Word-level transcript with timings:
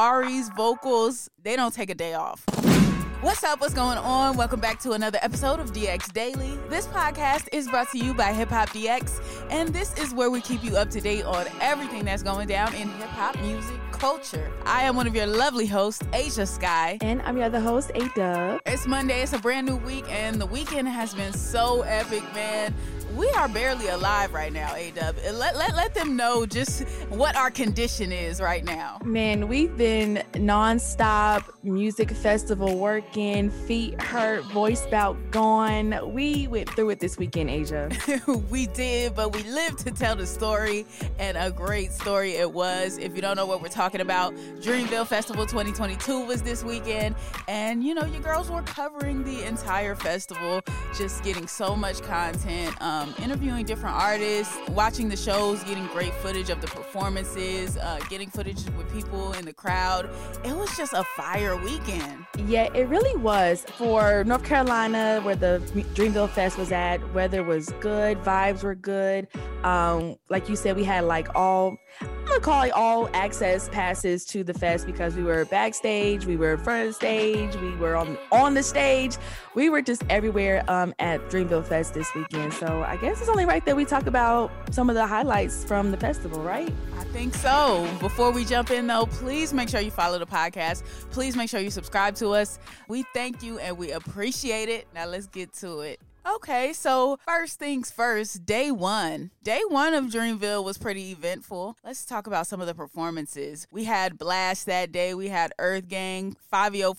Ari's 0.00 0.48
vocals, 0.48 1.28
they 1.42 1.56
don't 1.56 1.74
take 1.74 1.90
a 1.90 1.94
day 1.94 2.14
off. 2.14 2.42
What's 3.20 3.44
up? 3.44 3.60
What's 3.60 3.74
going 3.74 3.98
on? 3.98 4.34
Welcome 4.34 4.58
back 4.58 4.80
to 4.80 4.92
another 4.92 5.18
episode 5.20 5.60
of 5.60 5.74
DX 5.74 6.14
Daily. 6.14 6.58
This 6.70 6.86
podcast 6.86 7.50
is 7.52 7.68
brought 7.68 7.90
to 7.90 7.98
you 7.98 8.14
by 8.14 8.32
Hip 8.32 8.48
Hop 8.48 8.70
DX, 8.70 9.20
and 9.50 9.68
this 9.74 9.94
is 9.98 10.14
where 10.14 10.30
we 10.30 10.40
keep 10.40 10.64
you 10.64 10.78
up 10.78 10.88
to 10.92 11.02
date 11.02 11.26
on 11.26 11.44
everything 11.60 12.06
that's 12.06 12.22
going 12.22 12.48
down 12.48 12.74
in 12.74 12.88
hip 12.88 13.10
hop 13.10 13.38
music 13.42 13.78
culture. 13.92 14.50
I 14.64 14.84
am 14.84 14.96
one 14.96 15.06
of 15.06 15.14
your 15.14 15.26
lovely 15.26 15.66
hosts, 15.66 16.02
Ashia 16.14 16.48
Skye. 16.48 16.96
And 17.02 17.20
I'm 17.20 17.36
your 17.36 17.44
other 17.44 17.60
host, 17.60 17.90
A 17.94 18.08
Dub. 18.16 18.62
It's 18.64 18.86
Monday, 18.86 19.20
it's 19.20 19.34
a 19.34 19.38
brand 19.38 19.66
new 19.66 19.76
week, 19.76 20.06
and 20.08 20.40
the 20.40 20.46
weekend 20.46 20.88
has 20.88 21.12
been 21.12 21.34
so 21.34 21.82
epic, 21.82 22.22
man 22.32 22.74
we 23.16 23.28
are 23.30 23.48
barely 23.48 23.88
alive 23.88 24.32
right 24.32 24.52
now, 24.52 24.74
AW. 24.74 25.32
Let, 25.32 25.56
let, 25.56 25.74
let 25.74 25.94
them 25.94 26.16
know 26.16 26.46
just 26.46 26.88
what 27.08 27.36
our 27.36 27.50
condition 27.50 28.12
is 28.12 28.40
right 28.40 28.64
now. 28.64 28.98
Man, 29.04 29.48
we've 29.48 29.76
been 29.76 30.22
nonstop 30.34 31.44
music 31.62 32.10
festival 32.10 32.78
working, 32.78 33.50
feet 33.50 34.00
hurt, 34.00 34.44
voice 34.46 34.86
bout 34.86 35.16
gone. 35.30 36.12
We 36.12 36.46
went 36.48 36.70
through 36.70 36.90
it 36.90 37.00
this 37.00 37.18
weekend, 37.18 37.50
Ashia. 37.50 38.50
we 38.50 38.66
did, 38.66 39.14
but 39.14 39.34
we 39.34 39.42
lived 39.44 39.78
to 39.80 39.90
tell 39.90 40.16
the 40.16 40.26
story, 40.26 40.86
and 41.18 41.36
a 41.36 41.50
great 41.50 41.92
story 41.92 42.32
it 42.32 42.50
was. 42.50 42.98
If 42.98 43.14
you 43.16 43.22
don't 43.22 43.36
know 43.36 43.46
what 43.46 43.62
we're 43.62 43.68
talking 43.68 44.00
about, 44.00 44.34
Dreamville 44.60 45.06
Festival 45.06 45.46
2022 45.46 46.24
was 46.26 46.42
this 46.42 46.62
weekend, 46.62 47.14
and 47.48 47.82
you 47.82 47.94
know, 47.94 48.04
your 48.04 48.20
girls 48.20 48.50
were 48.50 48.62
covering 48.62 49.24
the 49.24 49.44
entire 49.44 49.94
festival, 49.94 50.62
just 50.94 51.22
getting 51.24 51.46
so 51.46 51.74
much 51.74 52.02
content. 52.02 52.80
Um, 52.80 52.99
um, 53.00 53.14
interviewing 53.22 53.64
different 53.64 53.96
artists, 53.96 54.56
watching 54.70 55.08
the 55.08 55.16
shows, 55.16 55.62
getting 55.64 55.86
great 55.88 56.12
footage 56.14 56.50
of 56.50 56.60
the 56.60 56.66
performances, 56.66 57.76
uh, 57.78 57.98
getting 58.08 58.28
footage 58.28 58.62
with 58.76 58.90
people 58.92 59.32
in 59.32 59.44
the 59.44 59.52
crowd. 59.52 60.10
It 60.44 60.54
was 60.54 60.74
just 60.76 60.92
a 60.92 61.04
fire 61.16 61.56
weekend. 61.56 62.26
Yeah, 62.46 62.68
it 62.74 62.88
really 62.88 63.16
was. 63.20 63.64
For 63.76 64.24
North 64.24 64.44
Carolina, 64.44 65.20
where 65.22 65.36
the 65.36 65.62
Dreamville 65.94 66.30
Fest 66.30 66.58
was 66.58 66.72
at, 66.72 66.98
weather 67.14 67.42
was 67.42 67.70
good, 67.80 68.18
vibes 68.18 68.62
were 68.62 68.74
good. 68.74 69.28
Um, 69.64 70.16
like 70.28 70.48
you 70.48 70.56
said, 70.56 70.76
we 70.76 70.84
had 70.84 71.04
like 71.04 71.34
all 71.34 71.76
gonna 72.30 72.40
call 72.40 72.70
all 72.72 73.10
access 73.12 73.68
passes 73.68 74.24
to 74.24 74.44
the 74.44 74.54
fest 74.54 74.86
because 74.86 75.14
we 75.14 75.22
were 75.22 75.44
backstage, 75.46 76.24
we 76.26 76.36
were 76.36 76.52
in 76.52 76.58
front 76.58 76.82
of 76.82 76.88
the 76.88 76.92
stage, 76.94 77.54
we 77.56 77.74
were 77.76 77.96
on 77.96 78.16
on 78.30 78.54
the 78.54 78.62
stage, 78.62 79.16
we 79.54 79.68
were 79.68 79.82
just 79.82 80.04
everywhere 80.08 80.64
um, 80.68 80.94
at 80.98 81.20
Dreamville 81.28 81.66
Fest 81.66 81.94
this 81.94 82.12
weekend. 82.14 82.52
So 82.54 82.84
I 82.86 82.96
guess 82.96 83.20
it's 83.20 83.28
only 83.28 83.44
right 83.44 83.64
that 83.64 83.76
we 83.76 83.84
talk 83.84 84.06
about 84.06 84.50
some 84.70 84.88
of 84.88 84.94
the 84.94 85.06
highlights 85.06 85.64
from 85.64 85.90
the 85.90 85.96
festival, 85.96 86.40
right? 86.40 86.72
I 86.96 87.04
think 87.04 87.34
so. 87.34 87.88
Before 87.98 88.30
we 88.30 88.44
jump 88.44 88.70
in 88.70 88.86
though, 88.86 89.06
please 89.06 89.52
make 89.52 89.68
sure 89.68 89.80
you 89.80 89.90
follow 89.90 90.18
the 90.18 90.26
podcast. 90.26 90.84
Please 91.10 91.36
make 91.36 91.50
sure 91.50 91.60
you 91.60 91.70
subscribe 91.70 92.14
to 92.16 92.30
us. 92.30 92.58
We 92.88 93.04
thank 93.12 93.42
you 93.42 93.58
and 93.58 93.76
we 93.76 93.90
appreciate 93.90 94.68
it. 94.68 94.86
Now 94.94 95.06
let's 95.06 95.26
get 95.26 95.52
to 95.54 95.80
it. 95.80 96.00
Okay, 96.26 96.74
so 96.74 97.18
first 97.26 97.58
things 97.58 97.90
first, 97.90 98.44
day 98.44 98.70
one. 98.70 99.30
Day 99.42 99.62
one 99.68 99.94
of 99.94 100.06
Dreamville 100.06 100.62
was 100.62 100.76
pretty 100.76 101.12
eventful. 101.12 101.78
Let's 101.82 102.04
talk 102.04 102.26
about 102.26 102.46
some 102.46 102.60
of 102.60 102.66
the 102.66 102.74
performances. 102.74 103.66
We 103.72 103.84
had 103.84 104.18
Blxst 104.18 104.64
that 104.64 104.92
day. 104.92 105.14
We 105.14 105.28
had 105.28 105.52
Earth 105.58 105.88
Gang, 105.88 106.36
Fivio 106.52 106.94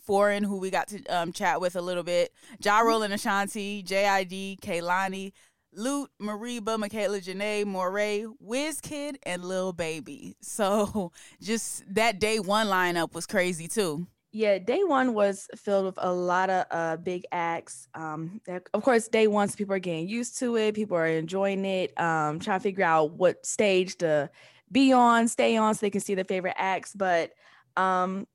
Foreign, 0.00 0.44
who 0.44 0.58
we 0.58 0.70
got 0.70 0.88
to 0.88 1.04
um, 1.06 1.32
chat 1.32 1.60
with 1.60 1.74
a 1.74 1.80
little 1.80 2.04
bit, 2.04 2.32
Ja 2.62 2.80
Rule 2.80 3.02
and 3.02 3.12
Ashanti, 3.12 3.82
JID, 3.82 4.60
Kehlani, 4.60 5.32
Lute, 5.74 6.10
Mereba, 6.20 6.78
Mikhala 6.78 7.20
Jené, 7.20 7.64
Morray, 7.64 8.26
Wizkid, 8.44 9.16
and 9.24 9.44
Lil 9.44 9.72
Baby. 9.72 10.36
So 10.40 11.10
just 11.42 11.82
that 11.92 12.20
day 12.20 12.38
one 12.38 12.68
lineup 12.68 13.12
was 13.12 13.26
crazy 13.26 13.66
too. 13.66 14.06
Yeah, 14.34 14.58
day 14.58 14.82
one 14.82 15.12
was 15.12 15.46
filled 15.56 15.84
with 15.84 15.98
a 15.98 16.10
lot 16.10 16.48
of 16.48 16.64
uh, 16.70 16.96
big 16.96 17.26
acts. 17.32 17.86
Um, 17.94 18.40
of 18.48 18.82
course, 18.82 19.06
day 19.08 19.26
one, 19.26 19.48
so 19.48 19.56
people 19.56 19.74
are 19.74 19.78
getting 19.78 20.08
used 20.08 20.38
to 20.38 20.56
it. 20.56 20.74
People 20.74 20.96
are 20.96 21.06
enjoying 21.06 21.66
it, 21.66 21.98
um, 22.00 22.40
trying 22.40 22.58
to 22.58 22.62
figure 22.62 22.84
out 22.84 23.12
what 23.12 23.44
stage 23.44 23.96
to 23.98 24.30
be 24.70 24.90
on, 24.90 25.28
stay 25.28 25.58
on, 25.58 25.74
so 25.74 25.80
they 25.80 25.90
can 25.90 26.00
see 26.00 26.14
their 26.14 26.24
favorite 26.24 26.54
acts. 26.56 26.94
But 26.94 27.32
um, 27.76 28.26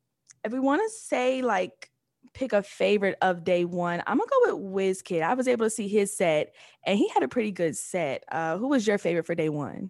if 0.44 0.52
we 0.52 0.60
want 0.60 0.84
to 0.84 0.90
say 1.00 1.42
like 1.42 1.90
pick 2.34 2.54
a 2.54 2.62
favorite 2.62 3.18
of 3.24 3.44
day 3.44 3.66
one, 3.66 4.04
I'm 4.06 4.20
gonna 4.20 4.30
go 4.46 4.56
with 4.56 4.74
Wizkid. 5.02 5.24
I 5.24 5.34
was 5.34 5.48
able 5.48 5.66
to 5.66 5.72
see 5.72 5.88
his 5.88 6.16
set, 6.16 6.54
and 6.86 7.00
he 7.00 7.08
had 7.10 7.24
a 7.24 7.28
pretty 7.28 7.52
good 7.52 7.76
set. 7.76 8.24
Uh, 8.32 8.60
who 8.60 8.68
was 8.68 8.86
your 8.86 9.00
favorite 9.00 9.26
for 9.26 9.34
day 9.34 9.50
one? 9.50 9.90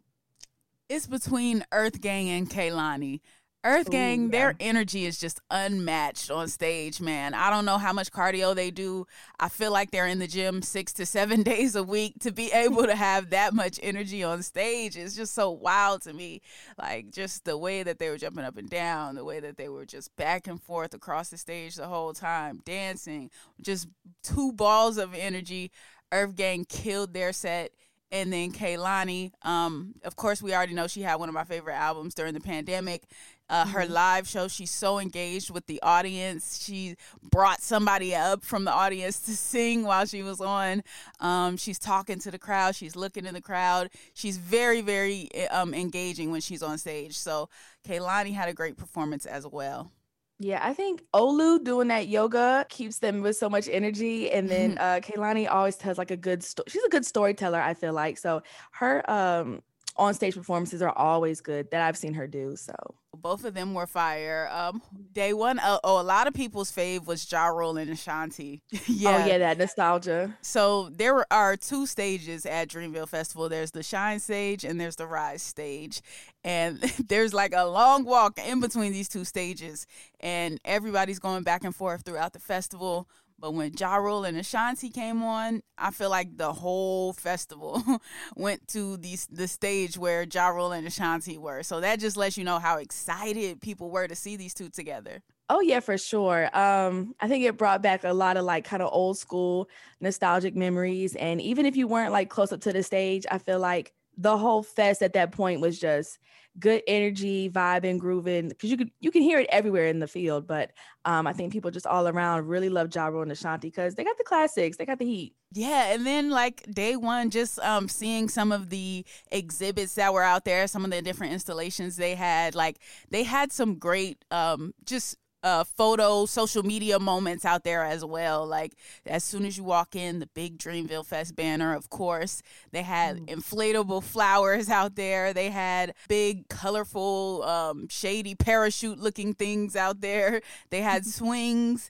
It's 0.88 1.06
between 1.06 1.66
Earth 1.74 2.00
Gang 2.00 2.30
and 2.30 2.50
Kehlani. 2.50 3.20
Earth 3.64 3.90
Gang, 3.90 4.20
Ooh, 4.20 4.24
yeah. 4.26 4.32
their 4.32 4.56
energy 4.60 5.06
is 5.06 5.20
just 5.20 5.42
unmatched 5.52 6.32
on 6.32 6.48
stage, 6.48 7.02
man. 7.02 7.34
I 7.34 7.50
don't 7.50 7.66
know 7.66 7.78
how 7.78 7.92
much 7.92 8.12
cardio 8.12 8.56
they 8.56 8.72
do. 8.72 9.06
I 9.40 9.50
feel 9.50 9.72
like 9.72 9.92
they're 9.92 10.08
in 10.08 10.20
the 10.20 10.28
gym 10.28 10.62
six 10.62 10.94
to 10.94 11.06
seven 11.06 11.44
days 11.44 11.76
a 11.76 11.84
week 11.84 12.14
to 12.20 12.32
be 12.32 12.52
able 12.52 12.84
to 12.86 12.96
have 12.96 13.32
that 13.32 13.54
much 13.54 13.80
energy 13.84 14.24
on 14.24 14.44
stage. 14.44 14.96
It's 14.96 15.16
just 15.16 15.34
so 15.34 15.52
wild 15.52 16.04
to 16.04 16.14
me. 16.14 16.42
Like, 16.78 17.12
just 17.12 17.46
the 17.46 17.58
way 17.58 17.84
that 17.84 18.00
they 18.00 18.10
were 18.10 18.18
jumping 18.18 18.46
up 18.46 18.58
and 18.58 18.70
down, 18.70 19.16
the 19.16 19.26
way 19.26 19.40
that 19.40 19.58
they 19.58 19.70
were 19.70 19.86
just 19.86 20.16
back 20.16 20.48
and 20.48 20.62
forth 20.62 20.94
across 20.94 21.30
the 21.30 21.38
stage 21.38 21.76
the 21.76 21.88
whole 21.88 22.14
time, 22.14 22.62
dancing, 22.64 23.30
just 23.62 23.88
two 24.24 24.54
balls 24.54 24.98
of 24.98 25.14
energy. 25.14 25.72
Earth 26.12 26.36
Gang 26.36 26.64
killed 26.64 27.14
their 27.14 27.34
set 27.34 27.72
and 28.12 28.32
then 28.32 28.52
Kehlani. 28.52 29.32
Um, 29.44 29.96
of 30.04 30.16
course, 30.16 30.42
we 30.42 30.54
already 30.54 30.74
know 30.74 30.88
she 30.88 31.02
had 31.02 31.16
one 31.16 31.30
of 31.30 31.36
my 31.36 31.44
favorite 31.44 31.76
albums 31.76 32.14
during 32.14 32.34
the 32.34 32.40
pandemic. 32.40 33.04
Uh, 33.50 33.64
mm-hmm. 33.64 33.72
Her 33.72 33.86
live 33.86 34.28
show, 34.28 34.48
she's 34.48 34.72
so 34.72 35.00
engaged 35.00 35.50
with 35.50 35.66
the 35.68 35.82
audience. 35.82 36.62
She 36.64 36.96
brought 37.22 37.62
somebody 37.62 38.14
up 38.14 38.44
from 38.44 38.66
the 38.66 38.72
audience 38.72 39.20
to 39.22 39.36
sing 39.36 39.84
while 39.84 40.06
she 40.06 40.24
was 40.24 40.42
on. 40.42 40.84
Um, 41.20 41.58
she's 41.58 41.80
talking 41.80 42.20
to 42.20 42.32
the 42.32 42.40
crowd. 42.40 42.76
She's 42.76 42.96
looking 42.96 43.26
in 43.26 43.34
the 43.34 43.42
crowd. 43.42 43.90
She's 44.14 44.38
very, 44.38 44.82
very 44.82 45.30
eh, 45.34 45.48
um, 45.48 45.74
engaging 45.74 46.32
when 46.32 46.42
she's 46.42 46.62
on 46.62 46.78
stage. 46.78 47.18
So 47.18 47.50
Kehlani 47.88 48.34
had 48.34 48.50
a 48.50 48.54
great 48.54 48.78
performance 48.78 49.26
as 49.26 49.48
well. 49.48 49.92
Yeah, 50.40 50.60
I 50.62 50.74
think 50.74 51.04
Olu 51.16 51.64
doing 51.64 51.88
that 51.88 52.08
yoga 52.08 52.66
keeps 52.70 53.00
them 53.00 53.22
with 53.24 53.38
so 53.38 53.50
much 53.50 53.68
energy. 53.72 54.30
And 54.30 54.48
then 54.48 54.76
mm-hmm. 54.76 54.80
uh 54.80 55.00
Kehlani 55.00 55.50
always 55.50 55.78
tells 55.78 55.98
like 55.98 56.12
a 56.12 56.18
good 56.18 56.44
story. 56.44 56.68
She's 56.70 56.84
a 56.84 56.90
good 56.90 57.06
storyteller, 57.06 57.60
I 57.60 57.74
feel 57.74 57.94
like. 57.94 58.20
So 58.20 58.44
her 58.74 59.10
um 59.10 59.64
on 59.98 60.14
stage 60.14 60.36
performances 60.36 60.82
are 60.82 60.96
always 60.96 61.42
good 61.42 61.72
that 61.72 61.82
I've 61.82 61.98
seen 61.98 62.14
her 62.14 62.28
do. 62.28 62.56
So 62.56 62.74
both 63.16 63.46
of 63.46 63.54
them 63.54 63.74
were 63.74 63.88
fire. 63.88 64.50
Um, 64.52 64.82
day 65.14 65.34
one, 65.34 65.60
uh, 65.60 65.80
oh, 65.84 66.00
a 66.00 66.04
lot 66.04 66.28
of 66.28 66.34
people's 66.34 66.72
fave 66.72 67.06
was 67.06 67.30
Ja 67.30 67.48
Rule 67.48 67.78
and 67.78 67.90
Ashanti. 67.90 68.62
yeah. 68.88 69.24
Oh 69.24 69.28
yeah, 69.28 69.38
that 69.40 69.58
nostalgia. 69.58 70.38
So 70.42 70.90
there 70.90 71.32
are 71.32 71.58
two 71.58 71.86
stages 71.88 72.46
at 72.46 72.70
Dreamville 72.70 73.10
Festival. 73.10 73.50
There's 73.50 73.72
the 73.72 73.84
Shine 73.84 74.20
stage 74.20 74.64
and 74.64 74.80
there's 74.80 74.96
the 74.96 75.08
Rise 75.08 75.42
stage, 75.42 76.02
and 76.44 76.78
there's 77.08 77.34
like 77.34 77.54
a 77.56 77.66
long 77.66 78.06
walk 78.06 78.40
in 78.40 78.60
between 78.60 78.94
these 78.94 79.10
two 79.10 79.26
stages, 79.26 79.88
and 80.20 80.60
everybody's 80.64 81.20
going 81.20 81.44
back 81.44 81.64
and 81.64 81.76
forth 81.76 82.04
throughout 82.04 82.34
the 82.34 82.40
festival 82.40 83.10
But 83.40 83.54
when 83.54 83.74
Ja 83.78 83.96
Rule 83.98 84.24
and 84.26 84.38
Ashanti 84.38 84.90
came 84.90 85.24
on, 85.24 85.62
I 85.78 85.92
feel 85.92 86.10
like 86.10 86.38
the 86.38 86.54
whole 86.54 87.14
festival 87.14 87.84
went 88.36 88.68
to 88.70 88.98
the 88.98 89.18
the 89.32 89.48
stage 89.48 89.98
where 89.98 90.26
Ja 90.32 90.48
Rule 90.48 90.72
and 90.72 90.88
Ashanti 90.88 91.38
were. 91.38 91.64
So 91.64 91.82
that 91.82 92.00
just 92.00 92.18
lets 92.18 92.38
you 92.38 92.44
know 92.44 92.60
how 92.60 92.78
excited 92.78 93.62
people 93.62 93.90
were 93.90 94.08
to 94.08 94.16
see 94.16 94.38
these 94.38 94.54
two 94.54 94.70
together. 94.70 95.22
Oh 95.50 95.62
yeah, 95.62 95.80
for 95.80 95.98
sure. 95.98 96.50
Um, 96.58 97.16
I 97.22 97.30
think 97.30 97.46
it 97.46 97.58
brought 97.58 97.82
back 97.82 98.04
a 98.04 98.12
lot 98.12 98.36
of 98.36 98.44
like 98.44 98.66
kind 98.66 98.84
of 98.84 98.90
old 98.92 99.18
school 99.18 99.70
nostalgic 100.02 100.56
memories. 100.56 101.16
And 101.16 101.40
even 101.40 101.66
if 101.66 101.78
you 101.78 101.88
weren't 101.88 102.12
like 102.12 102.30
close 102.30 102.52
up 102.52 102.62
to 102.62 102.74
the 102.74 102.84
stage, 102.84 103.26
I 103.32 103.38
feel 103.38 103.60
like 103.60 103.94
the 104.18 104.38
whole 104.38 104.64
fest 104.64 105.02
at 105.02 105.14
that 105.14 105.32
point 105.32 105.62
was 105.62 105.80
just 105.80 106.20
good 106.60 106.82
energy, 106.88 107.50
vibing, 107.50 108.00
grooving. 108.00 108.50
Because 108.50 108.72
you 108.72 108.78
could 108.78 108.92
you 109.00 109.12
can 109.12 109.22
hear 109.22 109.40
it 109.40 109.48
everywhere 109.52 109.88
in 109.88 110.00
the 110.00 110.08
field. 110.08 110.48
But 110.48 110.72
um, 111.06 111.28
I 111.28 111.34
think 111.34 111.54
people 111.54 111.72
just 111.72 111.88
all 111.88 112.08
around 112.08 112.48
really 112.48 112.70
love 112.70 112.94
Ja 112.94 113.08
and 113.08 113.32
Ashanti 113.32 113.68
because 113.68 113.96
they 113.96 114.04
got 114.04 114.18
the 114.18 114.24
classics, 114.24 114.78
they 114.78 114.86
got 114.86 115.00
the 115.00 115.06
heat. 115.06 115.36
Yeah, 115.54 115.94
and 115.94 116.06
then 116.06 116.30
like 116.30 116.66
day 116.72 116.96
one, 116.96 117.30
just 117.30 117.60
um 117.60 117.88
seeing 117.88 118.28
some 118.28 118.52
of 118.52 118.70
the 118.70 119.06
exhibits 119.32 119.96
that 119.96 120.14
were 120.14 120.24
out 120.24 120.46
there, 120.46 120.68
some 120.68 120.84
of 120.84 120.92
the 120.92 121.02
different 121.02 121.34
installations 121.34 121.96
they 121.96 122.16
had, 122.16 122.56
like 122.56 122.80
they 123.10 123.24
had 123.24 123.52
some 123.52 123.78
great 123.78 124.24
um 124.32 124.74
just 124.86 125.18
uh, 125.44 125.64
photo 125.64 126.26
social 126.26 126.64
media 126.64 127.00
moments 127.00 127.46
out 127.46 127.64
there 127.64 127.84
as 127.84 128.04
well. 128.04 128.46
Like 128.46 128.74
as 129.06 129.24
soon 129.24 129.46
as 129.46 129.58
you 129.58 129.64
walk 129.64 129.96
in, 129.96 130.20
the 130.20 130.28
big 130.28 130.58
Dreamville 130.58 131.06
Fest 131.06 131.36
banner, 131.36 131.74
of 131.74 131.90
course. 131.90 132.42
They 132.72 132.82
had 132.82 133.18
mm. 133.18 133.28
inflatable 133.28 134.04
flowers 134.04 134.70
out 134.70 134.96
there. 134.96 135.34
They 135.34 135.50
had 135.50 135.94
big, 136.08 136.50
colorful, 136.50 137.44
um, 137.44 137.88
shady 137.90 138.36
parachute 138.36 139.00
looking 139.00 139.34
things 139.34 139.76
out 139.76 140.02
there. 140.02 140.42
They 140.70 140.82
had 140.82 141.06
swings. 141.18 141.90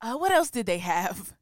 Uh, 0.00 0.14
what 0.14 0.30
else 0.30 0.50
did 0.50 0.66
they 0.66 0.78
have? 0.78 1.34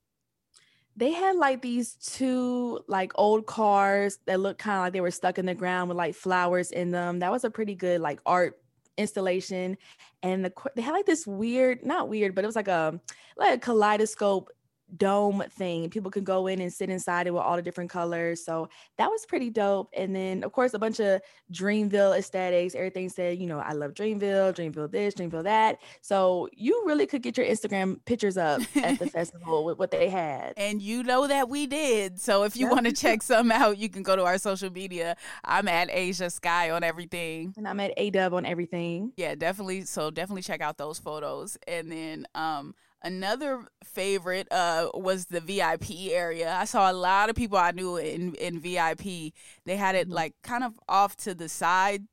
They 0.96 1.11
had 1.11 1.35
like 1.35 1.61
these 1.61 1.94
two 1.96 2.81
like 2.87 3.12
old 3.17 3.46
cars 3.46 4.20
that 4.26 4.38
looked 4.38 4.61
kind 4.61 4.79
of 4.79 4.82
like 4.82 4.93
they 4.93 5.00
were 5.00 5.11
stuck 5.11 5.38
in 5.38 5.46
the 5.46 5.55
ground 5.55 5.88
with 5.88 5.99
like 5.99 6.14
flowers 6.14 6.70
in 6.70 6.93
them. 6.93 7.19
That 7.19 7.32
was 7.32 7.43
a 7.43 7.50
pretty 7.50 7.75
good 7.75 8.00
like 8.00 8.20
art 8.25 8.61
installation 8.96 9.76
and 10.23 10.44
the 10.44 10.52
they 10.76 10.82
had 10.82 10.93
like 10.93 11.06
this 11.06 11.26
weird 11.26 11.85
not 11.85 12.08
weird 12.08 12.35
but 12.35 12.44
it 12.44 12.46
was 12.46 12.56
like 12.56 12.69
a 12.69 12.99
like 13.37 13.55
a 13.55 13.58
kaleidoscope 13.58 14.50
dome 14.96 15.43
thing. 15.50 15.91
People 15.91 16.11
could 16.11 16.25
go 16.25 16.46
in 16.46 16.61
and 16.61 16.73
sit 16.73 16.91
inside 16.91 17.26
it 17.26 17.32
with 17.32 17.43
all 17.43 17.56
the 17.56 17.62
different 17.62 17.91
colors. 17.91 18.44
So 18.44 18.69
that 18.99 19.11
was 19.11 19.26
pretty 19.26 19.50
dope. 19.50 19.91
And 19.96 20.14
then, 20.14 20.44
of 20.44 20.52
course, 20.52 20.75
a 20.75 20.79
bunch 20.79 21.00
of 21.00 21.20
Dreamville 21.52 22.17
aesthetics. 22.17 22.75
Everything 22.75 23.08
said, 23.08 23.38
you 23.38 23.46
know, 23.46 23.58
I 23.58 23.73
love 23.73 23.94
Dreamville, 23.94 24.55
Dreamville 24.55 24.91
this, 24.91 25.14
Dreamville 25.14 25.44
that. 25.44 25.79
So 26.00 26.49
you 26.52 26.82
really 26.87 27.06
could 27.06 27.23
get 27.23 27.37
your 27.37 27.46
Instagram 27.46 28.05
pictures 28.05 28.37
up 28.37 28.62
at 28.76 28.99
the 28.99 29.06
festival 29.11 29.64
with 29.64 29.79
what 29.79 29.91
they 29.91 30.08
had. 30.08 30.55
And 30.56 30.81
you 30.81 31.02
know 31.02 31.26
that 31.26 31.49
we 31.49 31.67
did. 31.67 32.20
So 32.20 32.44
if 32.44 32.56
you 32.56 32.69
want 32.69 32.87
to 32.87 32.93
check 32.93 33.23
some 33.23 33.50
out, 33.52 33.79
you 33.79 33.88
can 33.88 34.02
go 34.02 34.17
to 34.17 34.25
our 34.25 34.38
social 34.38 34.70
media. 34.70 35.17
I'm 35.44 35.69
at 35.69 35.91
Ashia 35.91 36.31
Skye 36.31 36.70
on 36.70 36.82
everything. 36.82 37.55
And 37.56 37.67
I'm 37.67 37.81
at 37.81 37.96
Ayeeedubb 37.96 38.32
on 38.32 38.46
everything. 38.46 39.12
Yeah, 39.17 39.35
definitely. 39.35 39.82
So 39.82 40.11
definitely 40.11 40.43
check 40.43 40.61
out 40.61 40.79
those 40.79 40.99
photos. 40.99 41.56
And 41.67 41.91
then 41.91 42.26
um 42.35 42.75
Another 43.04 43.66
favorite 43.84 44.48
uh, 44.50 44.88
was 44.94 45.26
the 45.26 45.40
VIP 45.40 46.10
area. 46.10 46.54
I 46.54 46.64
saw 46.64 46.90
a 46.90 46.94
lot 46.94 47.28
of 47.28 47.36
people 47.36 47.58
I 47.58 47.70
knew 47.70 47.98
in 47.98 48.34
in 48.36 48.60
VIP. 48.60 49.34
They 49.66 49.76
had 49.76 49.94
it 49.94 50.06
mm-hmm. 50.06 50.14
like 50.14 50.34
kind 50.42 50.64
of 50.64 50.80
off 50.88 51.14
to 51.18 51.34
the 51.34 51.50
side, 51.50 52.04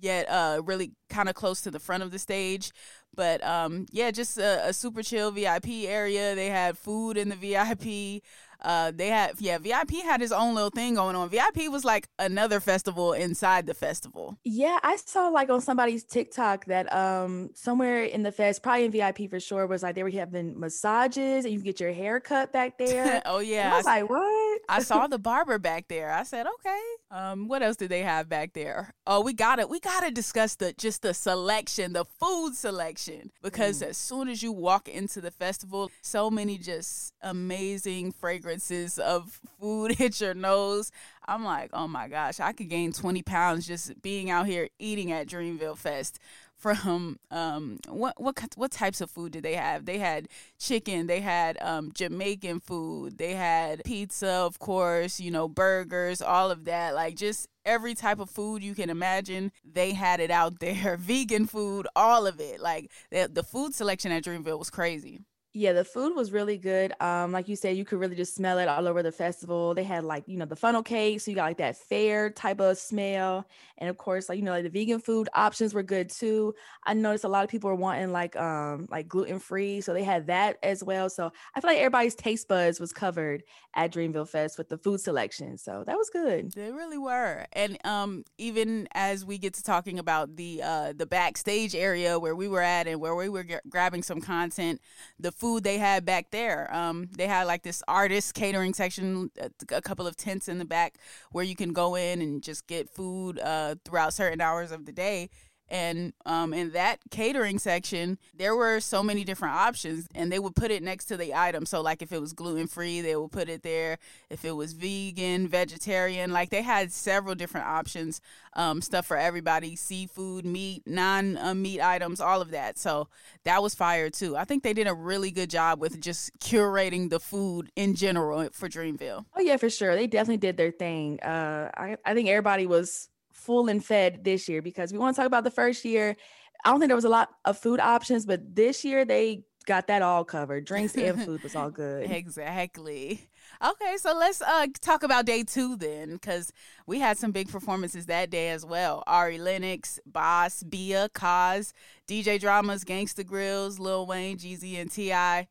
yet 0.00 0.30
uh, 0.30 0.62
really 0.64 0.92
kind 1.10 1.28
of 1.28 1.34
close 1.34 1.60
to 1.62 1.72
the 1.72 1.80
front 1.80 2.04
of 2.04 2.12
the 2.12 2.20
stage. 2.20 2.70
But 3.16 3.44
um, 3.44 3.86
yeah, 3.90 4.12
just 4.12 4.38
a, 4.38 4.68
a 4.68 4.72
super 4.72 5.02
chill 5.02 5.32
VIP 5.32 5.88
area. 5.88 6.36
They 6.36 6.50
had 6.50 6.78
food 6.78 7.16
in 7.16 7.30
the 7.30 7.34
VIP. 7.34 8.22
Uh, 8.60 8.90
they 8.94 9.08
had 9.08 9.34
yeah, 9.38 9.58
VIP 9.58 10.02
had 10.02 10.20
his 10.20 10.32
own 10.32 10.54
little 10.54 10.70
thing 10.70 10.94
going 10.94 11.14
on. 11.14 11.28
VIP 11.28 11.70
was 11.70 11.84
like 11.84 12.08
another 12.18 12.60
festival 12.60 13.12
inside 13.12 13.66
the 13.66 13.74
festival. 13.74 14.36
Yeah, 14.44 14.78
I 14.82 14.96
saw 14.96 15.28
like 15.28 15.48
on 15.48 15.60
somebody's 15.60 16.04
TikTok 16.04 16.64
that 16.66 16.92
um 16.92 17.50
somewhere 17.54 18.04
in 18.04 18.22
the 18.22 18.32
fest, 18.32 18.62
probably 18.62 18.84
in 18.84 18.90
VIP 18.90 19.30
for 19.30 19.38
sure, 19.38 19.66
was 19.66 19.82
like 19.82 19.94
they 19.94 20.02
were 20.02 20.10
having 20.10 20.58
massages 20.58 21.44
and 21.44 21.54
you 21.54 21.60
get 21.60 21.78
your 21.78 21.92
hair 21.92 22.18
cut 22.20 22.52
back 22.52 22.78
there. 22.78 23.22
oh 23.26 23.38
yeah, 23.38 23.66
and 23.66 23.74
I 23.74 23.76
was 23.76 23.86
I, 23.86 24.00
like, 24.00 24.10
what? 24.10 24.60
I 24.68 24.82
saw 24.82 25.06
the 25.08 25.18
barber 25.18 25.58
back 25.58 25.86
there. 25.88 26.10
I 26.10 26.24
said, 26.24 26.46
okay. 26.46 26.80
Um, 27.10 27.48
what 27.48 27.62
else 27.62 27.76
did 27.76 27.90
they 27.90 28.02
have 28.02 28.28
back 28.28 28.52
there? 28.52 28.92
Oh, 29.06 29.20
we 29.20 29.32
gotta 29.32 29.66
we 29.66 29.78
gotta 29.80 30.10
discuss 30.10 30.56
the 30.56 30.72
just 30.72 31.02
the 31.02 31.14
selection, 31.14 31.92
the 31.92 32.04
food 32.04 32.54
selection, 32.54 33.30
because 33.42 33.82
mm. 33.82 33.88
as 33.88 33.96
soon 33.96 34.28
as 34.28 34.42
you 34.42 34.50
walk 34.50 34.88
into 34.88 35.20
the 35.20 35.30
festival, 35.30 35.90
so 36.02 36.28
many 36.28 36.58
just 36.58 37.14
amazing 37.22 38.12
fragrance 38.12 38.47
fragrances 38.48 38.98
of 38.98 39.40
food 39.60 39.94
hit 39.98 40.20
your 40.20 40.34
nose. 40.34 40.90
I'm 41.26 41.44
like, 41.44 41.70
oh 41.74 41.86
my 41.86 42.08
gosh, 42.08 42.40
I 42.40 42.52
could 42.52 42.70
gain 42.70 42.92
20 42.92 43.22
pounds 43.22 43.66
just 43.66 44.00
being 44.00 44.30
out 44.30 44.46
here 44.46 44.68
eating 44.78 45.12
at 45.12 45.26
Dreamville 45.28 45.76
Fest. 45.76 46.18
From 46.56 47.20
um, 47.30 47.78
what 47.86 48.20
what 48.20 48.36
what 48.56 48.72
types 48.72 49.00
of 49.00 49.12
food 49.12 49.30
did 49.30 49.44
they 49.44 49.54
have? 49.54 49.84
They 49.84 49.98
had 49.98 50.26
chicken, 50.58 51.06
they 51.06 51.20
had 51.20 51.56
um, 51.60 51.92
Jamaican 51.94 52.58
food, 52.58 53.16
they 53.16 53.34
had 53.34 53.84
pizza, 53.84 54.28
of 54.28 54.58
course, 54.58 55.20
you 55.20 55.30
know, 55.30 55.46
burgers, 55.46 56.20
all 56.20 56.50
of 56.50 56.64
that. 56.64 56.96
Like 56.96 57.14
just 57.14 57.46
every 57.64 57.94
type 57.94 58.18
of 58.18 58.28
food 58.28 58.64
you 58.64 58.74
can 58.74 58.90
imagine, 58.90 59.52
they 59.64 59.92
had 59.92 60.18
it 60.18 60.32
out 60.32 60.58
there. 60.60 60.96
Vegan 60.96 61.46
food, 61.46 61.86
all 61.94 62.26
of 62.26 62.40
it. 62.40 62.58
Like 62.60 62.90
the, 63.12 63.30
the 63.32 63.44
food 63.44 63.72
selection 63.72 64.10
at 64.10 64.24
Dreamville 64.24 64.58
was 64.58 64.70
crazy. 64.70 65.20
Yeah, 65.54 65.72
the 65.72 65.84
food 65.84 66.14
was 66.14 66.30
really 66.30 66.58
good. 66.58 66.92
Um, 67.00 67.32
like 67.32 67.48
you 67.48 67.56
said, 67.56 67.76
you 67.76 67.84
could 67.84 67.98
really 67.98 68.14
just 68.14 68.34
smell 68.34 68.58
it 68.58 68.68
all 68.68 68.86
over 68.86 69.02
the 69.02 69.10
festival. 69.10 69.74
They 69.74 69.82
had 69.82 70.04
like, 70.04 70.24
you 70.26 70.36
know, 70.36 70.44
the 70.44 70.54
funnel 70.54 70.82
cake, 70.82 71.20
so 71.20 71.30
you 71.30 71.34
got 71.36 71.44
like 71.44 71.56
that 71.56 71.76
fair 71.76 72.30
type 72.30 72.60
of 72.60 72.76
smell. 72.76 73.46
And 73.78 73.88
of 73.88 73.96
course, 73.96 74.28
like, 74.28 74.38
you 74.38 74.44
know, 74.44 74.52
like 74.52 74.64
the 74.64 74.70
vegan 74.70 75.00
food 75.00 75.28
options 75.34 75.72
were 75.72 75.82
good 75.82 76.10
too. 76.10 76.54
I 76.84 76.94
noticed 76.94 77.24
a 77.24 77.28
lot 77.28 77.44
of 77.44 77.50
people 77.50 77.70
were 77.70 77.76
wanting 77.76 78.12
like 78.12 78.36
um 78.36 78.86
like 78.90 79.08
gluten-free, 79.08 79.80
so 79.80 79.94
they 79.94 80.04
had 80.04 80.26
that 80.26 80.58
as 80.62 80.84
well. 80.84 81.08
So 81.08 81.32
I 81.54 81.60
feel 81.60 81.70
like 81.70 81.78
everybody's 81.78 82.14
taste 82.14 82.46
buds 82.46 82.78
was 82.78 82.92
covered 82.92 83.42
at 83.74 83.92
Dreamville 83.92 84.28
Fest 84.28 84.58
with 84.58 84.68
the 84.68 84.78
food 84.78 85.00
selection. 85.00 85.56
So 85.56 85.82
that 85.86 85.96
was 85.96 86.10
good. 86.10 86.52
They 86.54 86.70
really 86.72 86.98
were. 86.98 87.46
And 87.52 87.78
um 87.86 88.24
even 88.36 88.88
as 88.92 89.24
we 89.24 89.38
get 89.38 89.54
to 89.54 89.62
talking 89.62 89.98
about 89.98 90.36
the 90.36 90.62
uh 90.62 90.92
the 90.96 91.06
backstage 91.06 91.74
area 91.74 92.18
where 92.18 92.34
we 92.34 92.48
were 92.48 92.60
at 92.62 92.86
and 92.86 93.00
where 93.00 93.14
we 93.14 93.28
were 93.28 93.44
g- 93.44 93.56
grabbing 93.68 94.02
some 94.02 94.20
content, 94.20 94.80
the 95.18 95.32
food 95.38 95.64
they 95.64 95.78
had 95.78 96.04
back 96.04 96.30
there. 96.30 96.68
Um, 96.74 97.08
they 97.16 97.26
had 97.26 97.46
like 97.46 97.62
this 97.62 97.82
artist 97.86 98.34
catering 98.34 98.74
section, 98.74 99.30
a, 99.70 99.80
couple 99.80 100.06
of 100.06 100.16
tents 100.16 100.48
in 100.48 100.58
the 100.58 100.64
back 100.64 100.98
where 101.30 101.44
you 101.44 101.54
can 101.54 101.72
go 101.72 101.94
in 101.94 102.20
and 102.20 102.42
just 102.42 102.66
get 102.66 102.90
food 102.90 103.38
uh, 103.38 103.76
throughout 103.84 104.12
certain 104.12 104.40
hours 104.40 104.72
of 104.72 104.84
the 104.84 104.92
day. 104.92 105.30
And 105.68 106.12
um, 106.24 106.54
in 106.54 106.72
that 106.72 107.00
catering 107.10 107.58
section, 107.58 108.18
there 108.34 108.56
were 108.56 108.80
so 108.80 109.02
many 109.02 109.24
different 109.24 109.54
options, 109.54 110.08
and 110.14 110.32
they 110.32 110.38
would 110.38 110.54
put 110.54 110.70
it 110.70 110.82
next 110.82 111.06
to 111.06 111.16
the 111.16 111.34
item. 111.34 111.66
So, 111.66 111.80
like 111.80 112.02
if 112.02 112.12
it 112.12 112.20
was 112.20 112.32
gluten 112.32 112.66
free, 112.66 113.00
they 113.00 113.16
would 113.16 113.32
put 113.32 113.48
it 113.48 113.62
there. 113.62 113.98
If 114.30 114.44
it 114.44 114.52
was 114.52 114.72
vegan, 114.72 115.48
vegetarian, 115.48 116.32
like 116.32 116.50
they 116.50 116.62
had 116.62 116.92
several 116.92 117.34
different 117.34 117.66
options, 117.66 118.20
um, 118.54 118.80
stuff 118.80 119.06
for 119.06 119.16
everybody 119.16 119.76
seafood, 119.76 120.46
meat, 120.46 120.82
non 120.86 121.36
uh, 121.36 121.54
meat 121.54 121.80
items, 121.80 122.20
all 122.20 122.40
of 122.40 122.50
that. 122.52 122.78
So, 122.78 123.08
that 123.44 123.62
was 123.62 123.74
fire 123.74 124.10
too. 124.10 124.36
I 124.36 124.44
think 124.44 124.62
they 124.62 124.72
did 124.72 124.86
a 124.86 124.94
really 124.94 125.30
good 125.30 125.50
job 125.50 125.80
with 125.80 126.00
just 126.00 126.38
curating 126.40 127.10
the 127.10 127.20
food 127.20 127.70
in 127.76 127.94
general 127.94 128.48
for 128.52 128.68
Dreamville. 128.68 129.26
Oh, 129.36 129.40
yeah, 129.40 129.56
for 129.56 129.70
sure. 129.70 129.94
They 129.94 130.06
definitely 130.06 130.38
did 130.38 130.56
their 130.56 130.70
thing. 130.70 131.20
Uh, 131.20 131.70
I, 131.74 131.96
I 132.04 132.14
think 132.14 132.28
everybody 132.28 132.66
was 132.66 133.08
full 133.38 133.68
and 133.68 133.84
fed 133.84 134.24
this 134.24 134.48
year 134.48 134.60
because 134.60 134.92
we 134.92 134.98
want 134.98 135.14
to 135.14 135.20
talk 135.20 135.26
about 135.26 135.44
the 135.44 135.50
first 135.50 135.84
year. 135.84 136.16
I 136.64 136.70
don't 136.70 136.80
think 136.80 136.88
there 136.88 136.96
was 136.96 137.04
a 137.04 137.08
lot 137.08 137.30
of 137.44 137.56
food 137.56 137.80
options, 137.80 138.26
but 138.26 138.54
this 138.54 138.84
year 138.84 139.04
they 139.04 139.44
got 139.64 139.86
that 139.86 140.02
all 140.02 140.24
covered. 140.24 140.64
Drinks 140.64 140.96
and 140.96 141.22
food 141.24 141.42
was 141.42 141.54
all 141.54 141.70
good. 141.70 142.10
Exactly. 142.10 143.28
Okay, 143.64 143.96
so 143.98 144.16
let's 144.16 144.42
uh 144.42 144.66
talk 144.80 145.02
about 145.02 145.26
day 145.26 145.44
two 145.44 145.76
then, 145.76 146.12
because 146.12 146.52
we 146.86 146.98
had 146.98 147.16
some 147.16 147.30
big 147.30 147.48
performances 147.48 148.06
that 148.06 148.30
day 148.30 148.50
as 148.50 148.64
well. 148.64 149.04
Ari 149.06 149.38
Lennox, 149.38 150.00
Bas, 150.04 150.62
Bia, 150.64 151.08
Cozz, 151.14 151.72
DJ 152.08 152.40
Dramas, 152.40 152.84
Gangsta 152.84 153.24
Grillz, 153.24 153.78
Lil 153.78 154.06
Wayne, 154.06 154.36
Jeezy 154.36 154.80
and 154.80 154.90
T.I., 154.90 155.46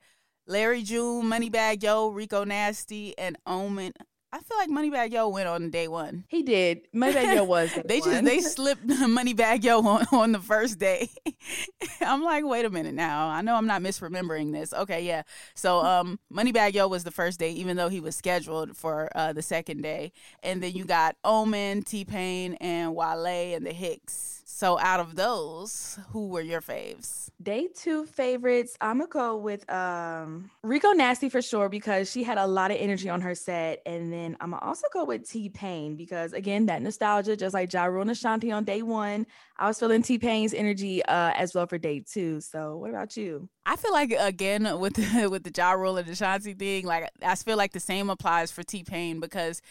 Larry 0.45 0.81
June, 0.81 1.25
Moneybagg 1.25 1.83
Yo, 1.83 2.09
Rico 2.09 2.43
Nasty, 2.43 3.17
and 3.17 3.37
Omen. 3.45 3.93
I 4.33 4.39
feel 4.39 4.57
like 4.57 4.69
Moneybagg 4.69 5.13
Yo 5.13 5.29
went 5.29 5.47
on 5.47 5.69
day 5.69 5.87
one. 5.87 6.25
He 6.27 6.43
did. 6.43 6.81
Moneybagg 6.93 7.33
Yo 7.33 7.43
was. 7.45 7.71
they 7.85 7.99
one. 8.01 8.09
just 8.09 8.25
they 8.25 8.39
slipped 8.41 8.85
Moneybagg 8.87 9.63
Yo 9.63 9.79
on, 9.79 10.05
on 10.11 10.31
the 10.33 10.39
first 10.39 10.79
day. 10.79 11.09
I'm 12.01 12.21
like, 12.21 12.45
wait 12.45 12.65
a 12.65 12.69
minute 12.69 12.93
now. 12.93 13.29
I 13.29 13.41
know 13.41 13.55
I'm 13.55 13.67
not 13.67 13.81
misremembering 13.81 14.51
this. 14.51 14.73
Okay, 14.73 15.05
yeah. 15.05 15.23
So 15.55 15.79
um, 15.79 16.19
Moneybagg 16.31 16.73
Yo 16.73 16.87
was 16.89 17.05
the 17.05 17.11
first 17.11 17.39
day, 17.39 17.51
even 17.51 17.77
though 17.77 17.89
he 17.89 18.01
was 18.01 18.15
scheduled 18.17 18.75
for 18.75 19.09
uh, 19.15 19.31
the 19.31 19.41
second 19.41 19.81
day. 19.81 20.11
And 20.43 20.61
then 20.61 20.73
you 20.73 20.83
got 20.83 21.15
Omen, 21.23 21.83
T 21.83 22.03
Pain, 22.03 22.55
and 22.55 22.93
Wale 22.93 23.55
and 23.55 23.65
the 23.65 23.71
Hics. 23.73 24.36
So 24.49 24.79
out 24.79 25.01
of 25.01 25.15
those, 25.15 25.99
who 26.11 26.29
were 26.29 26.39
your 26.41 26.61
faves? 26.61 27.29
Day 27.43 27.67
two 27.67 28.05
favorites, 28.05 28.77
I'm 28.79 28.99
gonna 28.99 29.09
go 29.09 29.35
with 29.35 29.69
um 29.69 30.49
Rico 30.63 30.93
Nasty 30.93 31.27
for 31.27 31.41
sure 31.41 31.67
because 31.67 32.09
she 32.09 32.23
had 32.23 32.37
a 32.37 32.47
lot 32.47 32.71
of 32.71 32.77
energy 32.79 33.09
on 33.09 33.19
her 33.21 33.35
set. 33.35 33.81
And 33.85 34.11
then 34.11 34.37
I'm 34.39 34.51
gonna 34.51 34.65
also 34.65 34.87
go 34.93 35.03
with 35.03 35.29
T 35.29 35.49
Pain 35.49 35.97
because 35.97 36.31
again, 36.31 36.65
that 36.67 36.81
nostalgia, 36.81 37.35
just 37.35 37.53
like 37.53 37.71
Ja 37.71 37.83
Rule 37.83 38.03
and 38.03 38.11
Ashanti 38.11 38.49
on 38.49 38.63
day 38.63 38.81
one, 38.81 39.27
I 39.57 39.67
was 39.67 39.79
feeling 39.81 40.01
T 40.01 40.17
Pain's 40.17 40.53
energy 40.53 41.03
uh 41.03 41.33
as 41.35 41.53
well 41.53 41.67
for 41.67 41.77
day 41.77 41.99
two. 41.99 42.39
So 42.39 42.77
what 42.77 42.89
about 42.89 43.17
you? 43.17 43.49
I 43.65 43.75
feel 43.75 43.91
like 43.91 44.11
again 44.11 44.79
with 44.79 44.93
the 44.93 45.27
with 45.29 45.43
the 45.43 45.51
Ja 45.55 45.73
Rule 45.73 45.97
and 45.97 46.07
Ashanti 46.07 46.53
thing, 46.53 46.85
like 46.85 47.11
I 47.21 47.35
feel 47.35 47.57
like 47.57 47.73
the 47.73 47.81
same 47.81 48.09
applies 48.09 48.53
for 48.53 48.63
T 48.63 48.85
Pain 48.85 49.19
because 49.19 49.61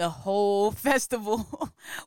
the 0.00 0.08
whole 0.08 0.70
festival 0.88 1.46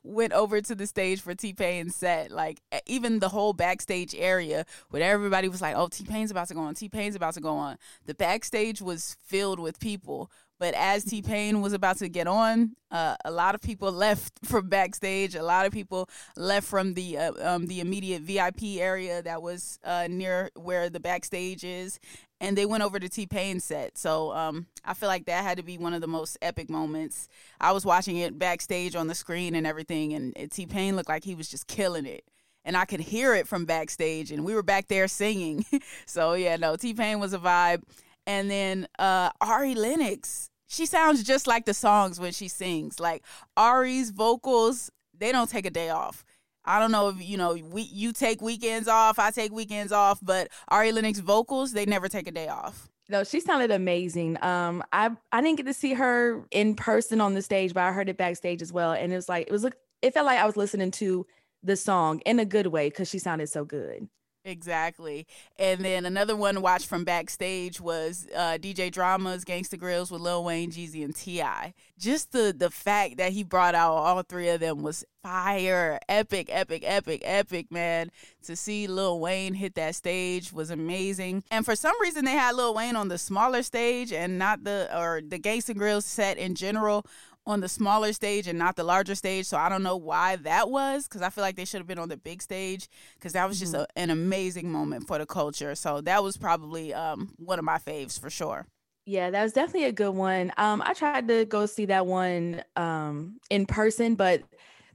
went 0.02 0.32
over 0.32 0.60
to 0.60 0.74
the 0.74 0.84
stage 0.84 1.20
for 1.20 1.32
T 1.32 1.52
Pain's 1.52 1.94
set. 1.94 2.32
Like 2.32 2.60
even 2.86 3.20
the 3.20 3.28
whole 3.28 3.52
backstage 3.52 4.16
area, 4.18 4.66
where 4.90 5.00
everybody 5.00 5.48
was 5.48 5.62
like, 5.62 5.76
"Oh, 5.76 5.86
T 5.86 6.04
Pain's 6.04 6.32
about 6.32 6.48
to 6.48 6.54
go 6.54 6.60
on. 6.60 6.74
T 6.74 6.88
Pain's 6.88 7.14
about 7.14 7.34
to 7.34 7.40
go 7.40 7.54
on." 7.54 7.78
The 8.06 8.14
backstage 8.14 8.82
was 8.82 9.16
filled 9.24 9.60
with 9.60 9.78
people. 9.78 10.28
But 10.58 10.74
as 10.74 11.04
T 11.04 11.22
Pain 11.22 11.60
was 11.60 11.72
about 11.72 11.98
to 11.98 12.08
get 12.08 12.26
on, 12.26 12.74
uh, 12.90 13.16
a 13.24 13.30
lot 13.30 13.54
of 13.54 13.60
people 13.60 13.92
left 14.06 14.32
from 14.44 14.68
backstage. 14.68 15.36
A 15.36 15.42
lot 15.44 15.64
of 15.64 15.72
people 15.72 16.08
left 16.36 16.66
from 16.66 16.94
the 16.94 17.18
uh, 17.18 17.32
um, 17.54 17.66
the 17.66 17.78
immediate 17.78 18.22
VIP 18.22 18.78
area 18.78 19.22
that 19.22 19.40
was 19.40 19.78
uh, 19.84 20.08
near 20.10 20.50
where 20.56 20.90
the 20.90 21.00
backstage 21.00 21.62
is, 21.62 22.00
and 22.44 22.58
they 22.58 22.66
went 22.66 22.82
over 22.82 23.00
to 23.00 23.08
T 23.08 23.26
Pain 23.26 23.58
set. 23.58 23.96
So 23.96 24.32
um, 24.32 24.66
I 24.84 24.92
feel 24.92 25.08
like 25.08 25.24
that 25.26 25.42
had 25.42 25.56
to 25.56 25.62
be 25.62 25.78
one 25.78 25.94
of 25.94 26.02
the 26.02 26.06
most 26.06 26.36
epic 26.42 26.68
moments. 26.68 27.26
I 27.58 27.72
was 27.72 27.86
watching 27.86 28.18
it 28.18 28.38
backstage 28.38 28.94
on 28.94 29.06
the 29.06 29.14
screen 29.14 29.54
and 29.54 29.66
everything, 29.66 30.12
and 30.12 30.50
T 30.50 30.66
Pain 30.66 30.94
looked 30.94 31.08
like 31.08 31.24
he 31.24 31.34
was 31.34 31.48
just 31.48 31.66
killing 31.66 32.04
it. 32.04 32.22
And 32.66 32.76
I 32.76 32.84
could 32.84 33.00
hear 33.00 33.34
it 33.34 33.48
from 33.48 33.64
backstage, 33.64 34.30
and 34.30 34.44
we 34.44 34.54
were 34.54 34.62
back 34.62 34.88
there 34.88 35.08
singing. 35.08 35.64
so 36.06 36.34
yeah, 36.34 36.56
no, 36.56 36.76
T 36.76 36.92
Pain 36.92 37.18
was 37.18 37.32
a 37.32 37.38
vibe. 37.38 37.82
And 38.26 38.50
then 38.50 38.88
uh, 38.98 39.30
Ari 39.40 39.74
Lennox, 39.74 40.50
she 40.66 40.84
sounds 40.84 41.22
just 41.22 41.46
like 41.46 41.64
the 41.64 41.74
songs 41.74 42.20
when 42.20 42.32
she 42.32 42.48
sings. 42.48 43.00
Like 43.00 43.24
Ari's 43.56 44.10
vocals, 44.10 44.90
they 45.16 45.32
don't 45.32 45.48
take 45.48 45.66
a 45.66 45.70
day 45.70 45.88
off. 45.88 46.24
I 46.64 46.78
don't 46.78 46.92
know 46.92 47.08
if 47.08 47.22
you 47.22 47.36
know 47.36 47.54
we 47.54 47.82
you 47.82 48.12
take 48.12 48.40
weekends 48.40 48.88
off, 48.88 49.18
I 49.18 49.30
take 49.30 49.52
weekends 49.52 49.92
off, 49.92 50.18
but 50.22 50.48
Ari 50.68 50.92
Lennox 50.92 51.18
vocals, 51.18 51.72
they 51.72 51.86
never 51.86 52.08
take 52.08 52.26
a 52.26 52.32
day 52.32 52.48
off. 52.48 52.88
No, 53.08 53.22
she 53.22 53.40
sounded 53.40 53.70
amazing. 53.70 54.42
Um, 54.42 54.82
I 54.92 55.10
I 55.30 55.42
didn't 55.42 55.58
get 55.58 55.66
to 55.66 55.74
see 55.74 55.94
her 55.94 56.44
in 56.50 56.74
person 56.74 57.20
on 57.20 57.34
the 57.34 57.42
stage, 57.42 57.74
but 57.74 57.82
I 57.82 57.92
heard 57.92 58.08
it 58.08 58.16
backstage 58.16 58.62
as 58.62 58.72
well, 58.72 58.92
and 58.92 59.12
it 59.12 59.16
was 59.16 59.28
like 59.28 59.46
it 59.46 59.52
was 59.52 59.66
it 60.02 60.14
felt 60.14 60.26
like 60.26 60.38
I 60.38 60.46
was 60.46 60.56
listening 60.56 60.90
to 60.92 61.26
the 61.62 61.76
song 61.76 62.20
in 62.20 62.38
a 62.38 62.44
good 62.44 62.68
way 62.68 62.88
because 62.88 63.08
she 63.08 63.18
sounded 63.18 63.48
so 63.48 63.64
good. 63.64 64.08
Exactly. 64.46 65.26
And 65.58 65.82
then 65.82 66.04
another 66.04 66.36
one 66.36 66.56
to 66.56 66.60
watch 66.60 66.86
from 66.86 67.04
backstage 67.04 67.80
was 67.80 68.26
uh, 68.36 68.58
DJ 68.60 68.92
Drama's 68.92 69.42
Gangsta 69.42 69.78
Grillz 69.78 70.10
with 70.10 70.20
Lil 70.20 70.44
Wayne, 70.44 70.70
Jeezy, 70.70 71.02
and 71.02 71.16
T.I. 71.16 71.72
Just 71.98 72.32
the 72.32 72.54
the 72.56 72.70
fact 72.70 73.16
that 73.16 73.32
he 73.32 73.42
brought 73.42 73.74
out 73.74 73.92
all 73.94 74.22
three 74.22 74.50
of 74.50 74.60
them 74.60 74.82
was 74.82 75.02
fire. 75.22 75.98
Epic, 76.10 76.48
epic, 76.50 76.82
epic, 76.84 77.22
epic, 77.24 77.72
man. 77.72 78.10
To 78.42 78.54
see 78.54 78.86
Lil 78.86 79.18
Wayne 79.18 79.54
hit 79.54 79.76
that 79.76 79.94
stage 79.94 80.52
was 80.52 80.68
amazing. 80.68 81.42
And 81.50 81.64
for 81.64 81.74
some 81.74 81.98
reason 82.02 82.26
they 82.26 82.32
had 82.32 82.54
Lil 82.54 82.74
Wayne 82.74 82.96
on 82.96 83.08
the 83.08 83.16
smaller 83.16 83.62
stage 83.62 84.12
and 84.12 84.38
not 84.38 84.64
the 84.64 84.90
or 84.94 85.22
the 85.26 85.38
Gangsta 85.38 85.74
Grillz 85.74 86.02
set 86.02 86.36
in 86.36 86.54
general 86.54 87.06
on 87.46 87.60
the 87.60 87.68
smaller 87.68 88.12
stage 88.12 88.46
and 88.46 88.58
not 88.58 88.76
the 88.76 88.84
larger 88.84 89.14
stage. 89.14 89.46
So 89.46 89.56
I 89.56 89.68
don't 89.68 89.82
know 89.82 89.96
why 89.96 90.36
that 90.36 90.70
was 90.70 91.06
because 91.06 91.22
I 91.22 91.30
feel 91.30 91.42
like 91.42 91.56
they 91.56 91.64
should 91.64 91.78
have 91.80 91.86
been 91.86 91.98
on 91.98 92.08
the 92.08 92.16
big 92.16 92.42
stage 92.42 92.88
because 93.14 93.32
that 93.32 93.46
was 93.48 93.58
just 93.58 93.74
mm-hmm. 93.74 93.82
a, 93.82 94.00
an 94.00 94.10
amazing 94.10 94.70
moment 94.70 95.06
for 95.06 95.18
the 95.18 95.26
culture. 95.26 95.74
So 95.74 96.00
that 96.02 96.22
was 96.22 96.36
probably 96.36 96.94
um, 96.94 97.34
one 97.36 97.58
of 97.58 97.64
my 97.64 97.78
faves 97.78 98.18
for 98.18 98.30
sure. 98.30 98.66
Yeah, 99.06 99.28
that 99.30 99.42
was 99.42 99.52
definitely 99.52 99.84
a 99.84 99.92
good 99.92 100.12
one. 100.12 100.50
Um, 100.56 100.82
I 100.84 100.94
tried 100.94 101.28
to 101.28 101.44
go 101.44 101.66
see 101.66 101.84
that 101.86 102.06
one 102.06 102.64
um, 102.74 103.38
in 103.50 103.66
person, 103.66 104.14
but 104.14 104.42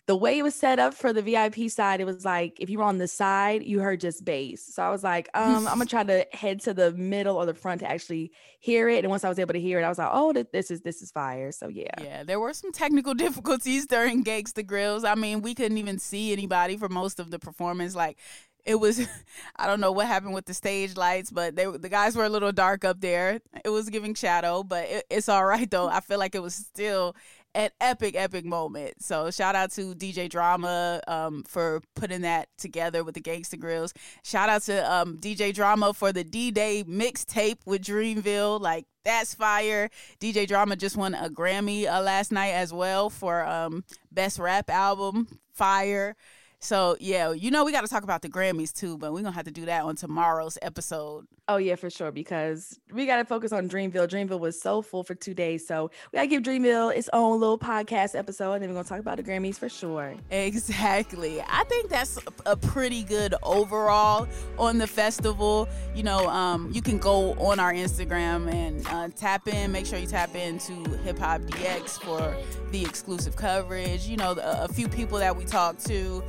the 0.10 0.16
way 0.16 0.40
it 0.40 0.42
was 0.42 0.56
set 0.56 0.80
up 0.80 0.96
for 0.96 1.14
the 1.14 1.22
VIP 1.22 1.70
side, 1.70 2.02
it 2.02 2.06
was 2.06 2.26
like 2.26 2.58
if 2.60 2.68
you 2.68 2.80
were 2.80 2.84
on 2.84 2.98
the 2.98 3.08
side, 3.08 3.62
you 3.64 3.80
heard 3.80 4.00
just 4.00 4.26
bass. 4.26 4.66
So 4.74 4.82
I 4.82 4.90
was 4.90 5.04
like, 5.04 5.30
um, 5.36 5.68
I'm 5.68 5.78
gonna 5.78 5.86
try 5.98 6.04
to 6.04 6.26
head 6.32 6.62
to 6.62 6.74
the 6.74 6.92
middle 6.94 7.36
or 7.36 7.46
the 7.46 7.54
front 7.54 7.82
to 7.82 7.88
actually 7.88 8.32
hear 8.60 8.90
it. 8.90 9.06
And 9.06 9.12
once 9.12 9.24
I 9.24 9.30
was 9.30 9.38
able 9.38 9.54
to 9.54 9.60
hear 9.60 9.80
it, 9.80 9.84
I 9.84 9.90
was 9.90 10.00
like, 10.00 10.10
oh, 10.12 10.34
this 10.34 10.72
is 10.72 10.82
this 10.82 11.04
is 11.04 11.12
fire. 11.12 11.52
So 11.52 11.68
yeah, 11.68 11.92
yeah. 12.02 12.24
There 12.24 12.40
were 12.40 12.56
some 12.56 12.72
technical 12.72 13.14
difficulties 13.26 13.86
during 13.86 14.24
Gangsta 14.24 14.66
Grillz. 14.66 15.08
I 15.08 15.14
mean, 15.14 15.44
we 15.44 15.54
couldn't 15.54 15.78
even 15.78 16.00
see 16.00 16.34
anybody 16.34 16.76
for 16.76 16.90
most 16.90 17.20
of 17.20 17.30
the 17.30 17.38
performance. 17.38 17.94
Like 17.94 18.18
it 18.66 18.80
was 18.80 19.08
I 19.58 19.68
don't 19.68 19.80
know 19.80 19.92
what 19.92 20.08
happened 20.08 20.34
with 20.34 20.46
the 20.46 20.56
stage 20.56 20.98
lights, 20.98 21.30
but 21.30 21.56
they 21.56 21.66
the 21.66 21.90
guys 21.90 22.16
were 22.16 22.26
a 22.26 22.30
little 22.30 22.52
dark 22.52 22.84
up 22.84 23.00
there. 23.00 23.42
It 23.64 23.70
was 23.70 23.90
giving 23.90 24.16
shadow, 24.16 24.64
but 24.64 24.88
it, 24.90 25.06
it's 25.10 25.30
all 25.30 25.46
right 25.46 25.70
though. 25.70 25.88
I 25.88 26.00
feel 26.00 26.18
like 26.18 26.34
it 26.34 26.42
was 26.42 26.56
still 26.56 27.16
an 27.56 27.72
epic, 27.82 28.16
epic 28.16 28.46
moment. 28.46 29.04
So 29.04 29.32
shout 29.32 29.56
out 29.56 29.72
to 29.72 29.96
DJ 29.96 30.30
Drama 30.30 31.02
um, 31.08 31.44
for 31.48 31.82
putting 31.96 32.22
that 32.22 32.48
together 32.58 33.04
with 33.04 33.16
the 33.16 33.22
Gangsta 33.22 33.56
Grillz. 33.56 33.94
Shout 34.24 34.50
out 34.50 34.62
to 34.64 34.92
um, 34.92 35.18
DJ 35.18 35.54
Drama 35.54 35.94
for 35.94 36.12
the 36.14 36.24
D 36.24 36.52
Day 36.52 36.84
mixtape 36.84 37.60
with 37.66 37.84
Dreamville. 37.84 38.60
Like 38.60 38.86
that's 39.04 39.34
fire. 39.34 39.90
DJ 40.20 40.48
Drama 40.48 40.76
just 40.76 40.98
won 40.98 41.16
a 41.16 41.30
Grammy 41.30 41.88
uh, 41.88 42.02
last 42.02 42.32
night 42.32 42.52
as 42.52 42.72
well 42.72 43.10
for 43.10 43.46
um, 43.46 43.84
best 44.12 44.40
rap 44.40 44.70
album. 44.70 45.28
Fire. 45.54 46.16
So 46.62 46.98
yeah, 47.00 47.32
you 47.32 47.52
know 47.52 47.64
we 47.64 47.72
got 47.72 47.82
to 47.82 47.88
talk 47.88 48.04
about 48.04 48.22
the 48.22 48.30
Grammys 48.30 48.74
too, 48.74 48.98
but 48.98 49.14
we're 49.14 49.22
gonna 49.22 49.32
have 49.32 49.46
to 49.46 49.52
do 49.52 49.66
that 49.66 49.84
on 49.84 49.96
tomorrow's 49.96 50.58
episode. 50.62 51.26
Oh 51.48 51.56
yeah, 51.58 51.76
for 51.76 51.90
sure, 51.90 52.12
because 52.12 52.78
we 52.92 53.06
got 53.06 53.16
to 53.18 53.26
focus 53.26 53.52
on 53.54 53.70
Dreamville. 53.70 54.08
Dreamville 54.08 54.40
was 54.40 54.62
so 54.62 54.82
full 54.82 55.04
for 55.04 55.16
two 55.16 55.34
days, 55.34 55.66
so 55.66 55.90
we 56.12 56.18
gotta 56.18 56.28
give 56.28 56.44
Dreamville 56.44 56.94
its 56.96 57.10
own 57.14 57.40
little 57.40 57.58
podcast 57.58 58.14
episode, 58.14 58.54
and 58.54 58.64
then 58.64 58.70
we're 58.70 58.76
gonna 58.76 58.90
talk 58.90 59.00
about 59.00 59.18
the 59.18 59.24
Grammys 59.24 59.56
for 59.56 59.70
sure. 59.70 60.16
Exactly. 60.32 61.42
I 61.42 61.64
think 61.64 61.90
that's 61.90 62.20
a 62.46 62.58
pretty 62.58 63.04
good 63.04 63.36
overall 63.42 64.28
on 64.58 64.80
the 64.80 64.88
festival. 64.88 65.70
You 65.96 66.04
know, 66.04 66.28
um, 66.28 66.72
you 66.74 66.82
can 66.82 66.98
go 66.98 67.34
on 67.36 67.60
our 67.62 67.74
Instagram 67.74 68.52
and 68.52 68.86
uh, 68.88 69.10
tap 69.16 69.48
in. 69.48 69.72
Make 69.72 69.86
sure 69.86 69.98
you 69.98 70.08
tap 70.08 70.36
into 70.36 70.74
Hip 71.04 71.20
Hop 71.20 71.42
DX 71.42 72.02
for 72.02 72.36
the 72.72 72.84
exclusive 72.84 73.38
coverage. 73.38 74.08
You 74.08 74.18
know, 74.18 74.34
a, 74.34 74.66
a 74.66 74.68
few 74.68 74.90
people 74.90 75.18
that 75.20 75.36
we 75.36 75.46
talked 75.46 75.86
to 75.88 76.22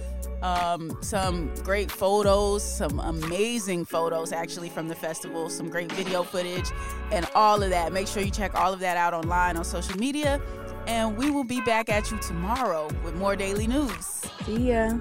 um, 0.43 0.97
some 1.01 1.53
great 1.63 1.91
photos, 1.91 2.63
some 2.63 2.99
amazing 3.01 3.85
photos 3.85 4.33
actually 4.33 4.69
from 4.69 4.89
the 4.89 4.95
festival, 4.95 5.51
some 5.51 5.69
great 5.69 5.91
video 5.93 6.23
footage, 6.23 6.71
and 7.13 7.27
all 7.35 7.63
of 7.63 7.71
that. 7.71 7.93
Make 7.93 8.07
sure 8.07 8.23
you 8.23 8.31
check 8.31 8.55
all 8.55 8.73
of 8.73 8.81
that 8.81 8.97
out 8.97 9.15
online 9.15 9.57
on 9.57 9.65
social 9.65 9.99
media. 9.99 10.41
And 10.87 11.17
we 11.17 11.31
will 11.31 11.45
be 11.45 11.61
back 11.61 11.89
at 11.89 12.11
you 12.11 12.19
tomorrow 12.19 12.89
with 13.05 13.15
more 13.15 13.37
daily 13.37 13.67
news. 13.67 14.23
See 14.45 14.71
ya. 14.71 14.95